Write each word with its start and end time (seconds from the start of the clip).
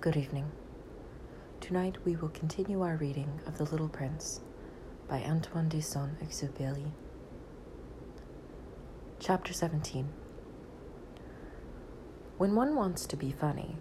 Good 0.00 0.16
evening. 0.16 0.52
Tonight 1.60 1.96
we 2.04 2.14
will 2.14 2.28
continue 2.28 2.82
our 2.82 2.94
reading 2.94 3.40
of 3.48 3.58
The 3.58 3.64
Little 3.64 3.88
Prince 3.88 4.38
by 5.08 5.24
Antoine 5.24 5.68
de 5.68 5.82
Saint 5.82 6.20
Exupéry. 6.20 6.92
Chapter 9.18 9.52
17 9.52 10.08
When 12.36 12.54
one 12.54 12.76
wants 12.76 13.06
to 13.06 13.16
be 13.16 13.32
funny, 13.32 13.74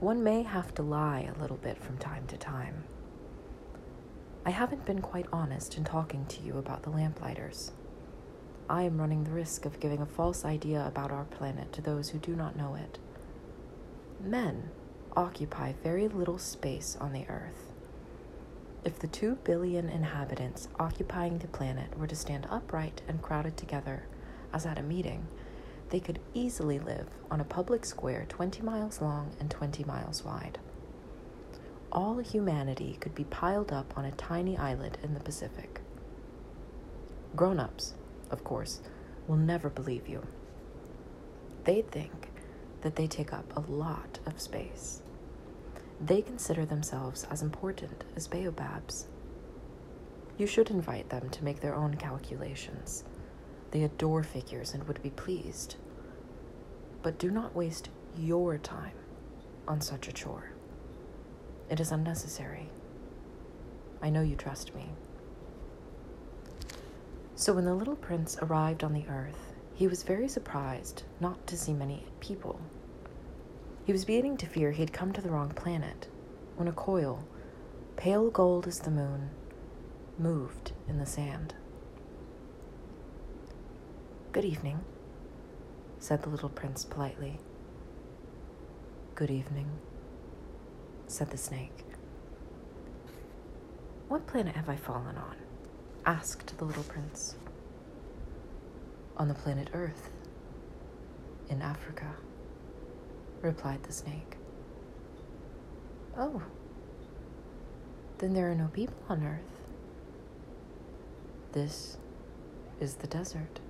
one 0.00 0.24
may 0.24 0.42
have 0.42 0.74
to 0.74 0.82
lie 0.82 1.30
a 1.32 1.40
little 1.40 1.56
bit 1.56 1.80
from 1.80 1.98
time 1.98 2.26
to 2.26 2.36
time. 2.36 2.82
I 4.44 4.50
haven't 4.50 4.86
been 4.86 5.00
quite 5.00 5.26
honest 5.32 5.76
in 5.78 5.84
talking 5.84 6.26
to 6.26 6.42
you 6.42 6.58
about 6.58 6.82
the 6.82 6.90
lamplighters. 6.90 7.70
I 8.68 8.82
am 8.82 8.98
running 8.98 9.22
the 9.22 9.30
risk 9.30 9.64
of 9.64 9.78
giving 9.78 10.02
a 10.02 10.06
false 10.06 10.44
idea 10.44 10.84
about 10.84 11.12
our 11.12 11.26
planet 11.26 11.72
to 11.74 11.80
those 11.80 12.08
who 12.08 12.18
do 12.18 12.34
not 12.34 12.56
know 12.56 12.74
it. 12.74 12.98
Men 14.20 14.70
occupy 15.16 15.72
very 15.82 16.08
little 16.08 16.38
space 16.38 16.96
on 17.00 17.12
the 17.12 17.26
Earth. 17.28 17.72
If 18.84 18.98
the 18.98 19.06
two 19.06 19.36
billion 19.44 19.88
inhabitants 19.88 20.68
occupying 20.78 21.38
the 21.38 21.48
planet 21.48 21.98
were 21.98 22.06
to 22.06 22.16
stand 22.16 22.46
upright 22.50 23.02
and 23.08 23.20
crowded 23.20 23.56
together, 23.56 24.04
as 24.52 24.64
at 24.64 24.78
a 24.78 24.82
meeting, 24.82 25.26
they 25.90 26.00
could 26.00 26.20
easily 26.34 26.78
live 26.78 27.06
on 27.30 27.40
a 27.40 27.44
public 27.44 27.84
square 27.84 28.26
20 28.28 28.62
miles 28.62 29.00
long 29.00 29.32
and 29.40 29.50
20 29.50 29.84
miles 29.84 30.24
wide. 30.24 30.58
All 31.90 32.18
humanity 32.18 32.98
could 33.00 33.14
be 33.14 33.24
piled 33.24 33.72
up 33.72 33.96
on 33.96 34.04
a 34.04 34.12
tiny 34.12 34.56
islet 34.56 34.98
in 35.02 35.14
the 35.14 35.20
Pacific. 35.20 35.80
Grown 37.34 37.58
ups, 37.58 37.94
of 38.30 38.44
course, 38.44 38.80
will 39.26 39.36
never 39.36 39.68
believe 39.68 40.08
you. 40.08 40.26
They 41.64 41.82
think 41.82 42.30
that 42.82 42.96
they 42.96 43.06
take 43.06 43.32
up 43.32 43.52
a 43.56 43.70
lot 43.70 44.18
of 44.26 44.40
space. 44.40 45.02
They 46.00 46.22
consider 46.22 46.64
themselves 46.64 47.24
as 47.30 47.42
important 47.42 48.04
as 48.14 48.28
baobabs. 48.28 49.06
You 50.36 50.46
should 50.46 50.70
invite 50.70 51.08
them 51.08 51.28
to 51.30 51.44
make 51.44 51.60
their 51.60 51.74
own 51.74 51.96
calculations. 51.96 53.02
They 53.72 53.82
adore 53.82 54.22
figures 54.22 54.72
and 54.72 54.84
would 54.84 55.02
be 55.02 55.10
pleased. 55.10 55.76
But 57.02 57.18
do 57.18 57.30
not 57.30 57.56
waste 57.56 57.88
your 58.16 58.58
time 58.58 58.94
on 59.66 59.80
such 59.80 60.08
a 60.08 60.12
chore. 60.12 60.52
It 61.68 61.80
is 61.80 61.92
unnecessary. 61.92 62.70
I 64.00 64.10
know 64.10 64.22
you 64.22 64.36
trust 64.36 64.74
me. 64.74 64.90
So 67.34 67.52
when 67.52 67.64
the 67.64 67.74
little 67.74 67.96
prince 67.96 68.36
arrived 68.40 68.84
on 68.84 68.92
the 68.92 69.06
earth, 69.08 69.52
he 69.74 69.86
was 69.86 70.02
very 70.02 70.28
surprised 70.28 71.02
not 71.20 71.46
to 71.48 71.56
see 71.56 71.72
many 71.72 72.06
people. 72.20 72.60
He 73.88 73.92
was 73.92 74.04
beginning 74.04 74.36
to 74.36 74.46
fear 74.46 74.70
he 74.70 74.82
had 74.82 74.92
come 74.92 75.14
to 75.14 75.22
the 75.22 75.30
wrong 75.30 75.48
planet 75.48 76.08
when 76.56 76.68
a 76.68 76.72
coil, 76.72 77.26
pale 77.96 78.28
gold 78.28 78.66
as 78.66 78.80
the 78.80 78.90
moon, 78.90 79.30
moved 80.18 80.72
in 80.86 80.98
the 80.98 81.06
sand. 81.06 81.54
Good 84.32 84.44
evening, 84.44 84.84
said 86.00 86.22
the 86.22 86.28
little 86.28 86.50
prince 86.50 86.84
politely. 86.84 87.40
Good 89.14 89.30
evening, 89.30 89.70
said 91.06 91.30
the 91.30 91.38
snake. 91.38 91.86
What 94.08 94.26
planet 94.26 94.54
have 94.54 94.68
I 94.68 94.76
fallen 94.76 95.16
on? 95.16 95.36
asked 96.04 96.58
the 96.58 96.66
little 96.66 96.82
prince. 96.82 97.36
On 99.16 99.28
the 99.28 99.34
planet 99.34 99.70
Earth, 99.72 100.10
in 101.48 101.62
Africa 101.62 102.14
replied 103.42 103.82
the 103.82 103.92
snake. 103.92 104.36
Oh, 106.16 106.42
then 108.18 108.34
there 108.34 108.50
are 108.50 108.54
no 108.54 108.68
people 108.72 108.96
on 109.08 109.24
earth. 109.24 109.60
This 111.52 111.96
is 112.80 112.94
the 112.94 113.06
desert. 113.06 113.60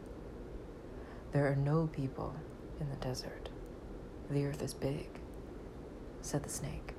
There 1.33 1.47
are 1.47 1.57
no 1.57 1.89
people 1.93 2.35
in 2.81 2.89
the 2.89 2.97
desert. 2.97 3.51
The 4.31 4.47
earth 4.47 4.63
is 4.63 4.75
big, 4.75 5.09
said 6.23 6.43
the 6.43 6.49
snake. 6.49 6.95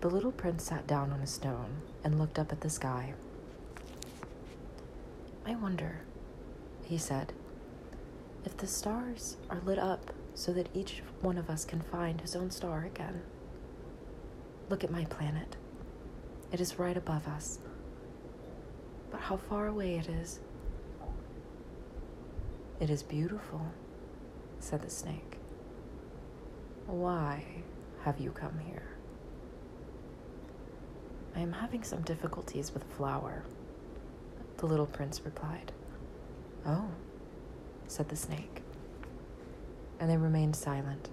The 0.00 0.08
little 0.08 0.32
prince 0.32 0.64
sat 0.64 0.86
down 0.86 1.12
on 1.12 1.20
a 1.20 1.26
stone 1.26 1.82
and 2.04 2.18
looked 2.18 2.38
up 2.38 2.52
at 2.52 2.60
the 2.60 2.70
sky. 2.70 3.14
I 5.46 5.54
wonder, 5.54 6.00
he 6.84 6.98
said, 6.98 7.32
if 8.44 8.56
the 8.56 8.66
stars 8.66 9.36
are 9.50 9.60
lit 9.64 9.78
up 9.78 10.12
so 10.36 10.52
that 10.52 10.68
each 10.74 11.02
one 11.22 11.38
of 11.38 11.48
us 11.48 11.64
can 11.64 11.80
find 11.80 12.20
his 12.20 12.36
own 12.36 12.50
star 12.50 12.84
again. 12.84 13.22
Look 14.68 14.84
at 14.84 14.90
my 14.90 15.06
planet. 15.06 15.56
It 16.52 16.60
is 16.60 16.78
right 16.78 16.96
above 16.96 17.26
us. 17.26 17.58
But 19.10 19.20
how 19.20 19.38
far 19.38 19.66
away 19.66 19.96
it 19.96 20.10
is. 20.10 20.40
It 22.80 22.90
is 22.90 23.02
beautiful, 23.02 23.62
said 24.60 24.82
the 24.82 24.90
snake. 24.90 25.38
Why 26.86 27.42
have 28.02 28.20
you 28.20 28.30
come 28.30 28.58
here? 28.58 28.90
I 31.34 31.40
am 31.40 31.52
having 31.52 31.82
some 31.82 32.02
difficulties 32.02 32.74
with 32.74 32.84
flower," 32.84 33.42
the 34.58 34.66
little 34.66 34.86
prince 34.86 35.22
replied. 35.24 35.72
Oh, 36.66 36.90
said 37.86 38.10
the 38.10 38.16
snake 38.16 38.62
and 39.98 40.10
they 40.10 40.16
remained 40.16 40.56
silent. 40.56 41.08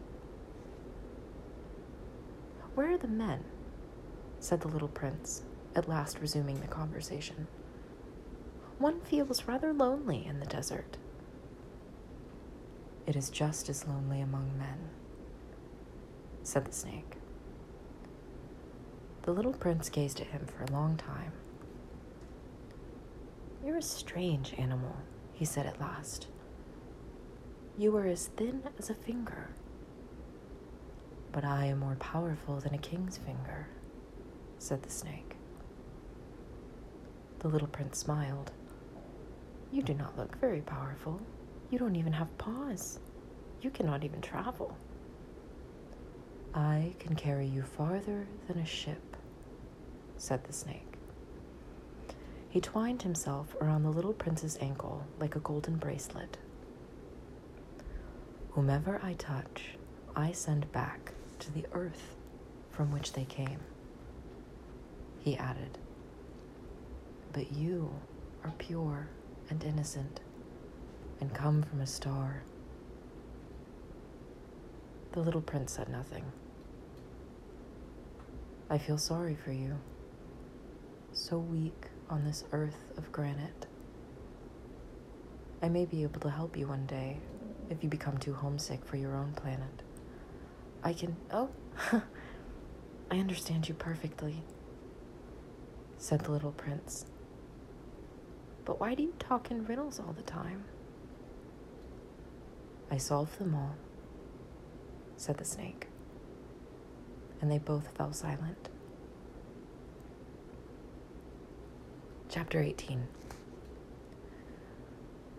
Where 2.75 2.91
are 2.91 2.97
the 2.97 3.07
men? 3.07 3.43
said 4.39 4.61
the 4.61 4.67
little 4.67 4.87
prince, 4.87 5.43
at 5.75 5.87
last 5.87 6.19
resuming 6.19 6.59
the 6.59 6.67
conversation. 6.67 7.47
One 8.79 8.99
feels 9.01 9.47
rather 9.47 9.71
lonely 9.71 10.25
in 10.25 10.39
the 10.39 10.45
desert. 10.45 10.97
It 13.05 13.15
is 13.15 13.29
just 13.29 13.69
as 13.69 13.87
lonely 13.87 14.21
among 14.21 14.57
men, 14.57 14.89
said 16.41 16.65
the 16.65 16.73
snake. 16.73 17.17
The 19.23 19.31
little 19.31 19.53
prince 19.53 19.89
gazed 19.89 20.19
at 20.19 20.27
him 20.27 20.45
for 20.45 20.63
a 20.63 20.71
long 20.71 20.97
time. 20.97 21.31
You're 23.65 23.77
a 23.77 23.81
strange 23.81 24.53
animal, 24.57 24.97
he 25.31 25.45
said 25.45 25.65
at 25.65 25.79
last. 25.79 26.27
You 27.75 27.97
are 27.97 28.05
as 28.05 28.27
thin 28.27 28.61
as 28.77 28.91
a 28.91 28.93
finger. 28.93 29.49
But 31.31 31.43
I 31.43 31.65
am 31.65 31.79
more 31.79 31.95
powerful 31.95 32.59
than 32.59 32.75
a 32.75 32.77
king's 32.77 33.17
finger, 33.17 33.67
said 34.59 34.83
the 34.83 34.91
snake. 34.91 35.35
The 37.39 37.47
little 37.47 37.67
prince 37.67 37.97
smiled. 37.97 38.51
You 39.71 39.81
do 39.81 39.95
not 39.95 40.15
look 40.15 40.39
very 40.39 40.61
powerful. 40.61 41.19
You 41.71 41.79
don't 41.79 41.95
even 41.95 42.13
have 42.13 42.37
paws. 42.37 42.99
You 43.63 43.71
cannot 43.71 44.03
even 44.03 44.21
travel. 44.21 44.77
I 46.53 46.93
can 46.99 47.15
carry 47.15 47.47
you 47.47 47.63
farther 47.63 48.27
than 48.47 48.59
a 48.59 48.65
ship, 48.65 49.17
said 50.17 50.43
the 50.43 50.53
snake. 50.53 50.93
He 52.49 52.61
twined 52.61 53.01
himself 53.01 53.55
around 53.59 53.81
the 53.81 53.89
little 53.89 54.13
prince's 54.13 54.59
ankle 54.61 55.07
like 55.19 55.35
a 55.35 55.39
golden 55.39 55.77
bracelet 55.77 56.37
Whomever 58.53 58.99
I 59.01 59.13
touch, 59.13 59.77
I 60.15 60.31
send 60.31 60.71
back 60.71 61.13
to 61.39 61.51
the 61.51 61.65
earth 61.73 62.13
from 62.69 62.91
which 62.91 63.13
they 63.13 63.25
came. 63.25 63.59
He 65.23 65.35
added, 65.35 65.79
But 67.31 67.51
you 67.51 67.89
are 68.43 68.53
pure 68.59 69.07
and 69.49 69.63
innocent 69.63 70.19
and 71.19 71.33
come 71.33 71.63
from 71.63 71.81
a 71.81 71.87
star. 71.87 72.43
The 75.13 75.21
little 75.21 75.41
prince 75.41 75.73
said 75.73 75.89
nothing. 75.89 76.25
I 78.69 78.77
feel 78.77 78.99
sorry 78.99 79.33
for 79.33 79.51
you, 79.51 79.79
so 81.11 81.39
weak 81.39 81.87
on 82.07 82.23
this 82.23 82.43
earth 82.51 82.91
of 82.97 83.11
granite. 83.11 83.65
I 85.63 85.69
may 85.69 85.85
be 85.85 86.03
able 86.03 86.19
to 86.19 86.29
help 86.29 86.55
you 86.55 86.67
one 86.67 86.85
day 86.85 87.17
if 87.69 87.83
you 87.83 87.89
become 87.89 88.17
too 88.17 88.33
homesick 88.33 88.85
for 88.85 88.97
your 88.97 89.15
own 89.15 89.33
planet. 89.33 89.83
I 90.83 90.93
can. 90.93 91.15
Oh, 91.31 91.49
I 93.11 93.17
understand 93.19 93.67
you 93.67 93.73
perfectly, 93.75 94.43
said 95.97 96.21
the 96.21 96.31
little 96.31 96.51
prince. 96.51 97.05
But 98.65 98.79
why 98.79 98.95
do 98.95 99.03
you 99.03 99.13
talk 99.19 99.51
in 99.51 99.65
riddles 99.65 99.99
all 99.99 100.13
the 100.13 100.23
time? 100.23 100.63
I 102.89 102.97
solve 102.97 103.37
them 103.37 103.55
all, 103.55 103.75
said 105.17 105.37
the 105.37 105.45
snake. 105.45 105.87
And 107.41 107.51
they 107.51 107.57
both 107.57 107.95
fell 107.97 108.13
silent. 108.13 108.69
Chapter 112.29 112.61
18 112.61 113.07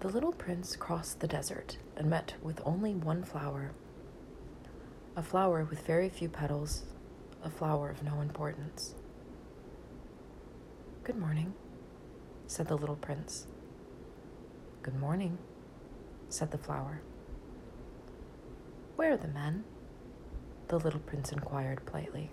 The 0.05 0.11
little 0.11 0.33
prince 0.33 0.77
crossed 0.77 1.21
the 1.21 1.27
desert 1.27 1.79
and 1.97 2.11
met 2.11 2.35
with 2.43 2.61
only 2.67 2.95
one 2.95 3.23
flower. 3.25 3.71
A 5.17 5.23
flower 5.23 5.65
with 5.65 5.87
very 5.87 6.11
few 6.11 6.29
petals, 6.29 6.83
a 7.43 7.49
flower 7.49 7.89
of 7.89 8.03
no 8.03 8.21
importance. 8.21 8.95
Good 11.05 11.17
morning, 11.17 11.55
said 12.47 12.69
the 12.69 12.77
little 12.77 12.97
prince. 12.97 13.47
Good 14.83 15.01
morning, 15.01 15.39
said 16.29 16.51
the 16.51 16.59
flower. 16.59 17.01
Where 18.97 19.13
are 19.13 19.17
the 19.17 19.29
men? 19.29 19.65
The 20.69 20.81
little 20.81 21.01
prince 21.01 21.33
inquired 21.33 21.87
politely. 21.87 22.31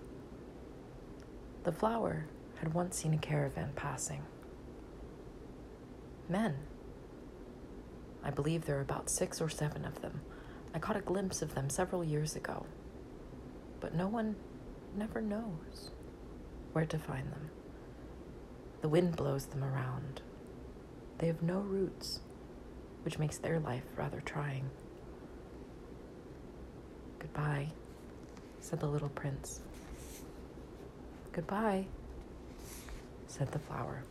The 1.64 1.72
flower 1.72 2.26
had 2.56 2.74
once 2.74 2.98
seen 2.98 3.14
a 3.14 3.18
caravan 3.18 3.70
passing. 3.74 4.24
Men. 6.28 6.54
I 8.24 8.30
believe 8.30 8.64
there 8.64 8.78
are 8.78 8.82
about 8.82 9.10
six 9.10 9.40
or 9.40 9.48
seven 9.48 9.84
of 9.84 10.00
them. 10.00 10.20
I 10.74 10.78
caught 10.78 10.96
a 10.96 11.00
glimpse 11.00 11.42
of 11.42 11.54
them 11.54 11.68
several 11.68 12.04
years 12.04 12.36
ago. 12.36 12.66
But 13.80 13.94
no 13.94 14.08
one 14.08 14.36
never 14.96 15.20
knows 15.20 15.90
where 16.72 16.86
to 16.86 16.98
find 16.98 17.30
them. 17.32 17.50
The 18.80 18.88
wind 18.88 19.16
blows 19.16 19.46
them 19.46 19.62
around. 19.62 20.22
They 21.18 21.26
have 21.26 21.42
no 21.42 21.60
roots, 21.60 22.20
which 23.04 23.18
makes 23.18 23.38
their 23.38 23.60
life 23.60 23.84
rather 23.96 24.20
trying. 24.20 24.70
Goodbye, 27.18 27.68
said 28.60 28.80
the 28.80 28.86
little 28.86 29.08
prince. 29.10 29.60
Goodbye, 31.32 31.86
said 33.26 33.52
the 33.52 33.58
flower. 33.58 34.02